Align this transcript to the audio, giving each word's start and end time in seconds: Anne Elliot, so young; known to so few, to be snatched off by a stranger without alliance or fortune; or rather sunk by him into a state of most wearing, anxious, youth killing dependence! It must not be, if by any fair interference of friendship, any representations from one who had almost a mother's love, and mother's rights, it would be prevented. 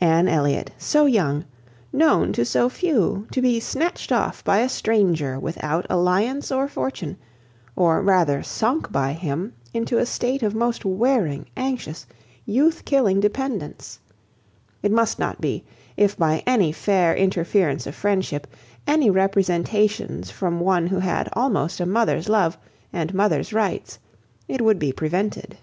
Anne 0.00 0.28
Elliot, 0.28 0.70
so 0.78 1.04
young; 1.04 1.44
known 1.92 2.32
to 2.32 2.42
so 2.42 2.70
few, 2.70 3.26
to 3.30 3.42
be 3.42 3.60
snatched 3.60 4.10
off 4.10 4.42
by 4.42 4.60
a 4.60 4.68
stranger 4.70 5.38
without 5.38 5.84
alliance 5.90 6.50
or 6.50 6.66
fortune; 6.66 7.18
or 7.76 8.00
rather 8.00 8.42
sunk 8.42 8.90
by 8.90 9.12
him 9.12 9.52
into 9.74 9.98
a 9.98 10.06
state 10.06 10.42
of 10.42 10.54
most 10.54 10.86
wearing, 10.86 11.44
anxious, 11.54 12.06
youth 12.46 12.86
killing 12.86 13.20
dependence! 13.20 14.00
It 14.82 14.90
must 14.90 15.18
not 15.18 15.38
be, 15.38 15.64
if 15.98 16.16
by 16.16 16.42
any 16.46 16.72
fair 16.72 17.14
interference 17.14 17.86
of 17.86 17.94
friendship, 17.94 18.46
any 18.86 19.10
representations 19.10 20.30
from 20.30 20.60
one 20.60 20.86
who 20.86 21.00
had 21.00 21.28
almost 21.34 21.78
a 21.78 21.84
mother's 21.84 22.30
love, 22.30 22.56
and 22.90 23.12
mother's 23.12 23.52
rights, 23.52 23.98
it 24.48 24.62
would 24.62 24.78
be 24.78 24.92
prevented. 24.94 25.58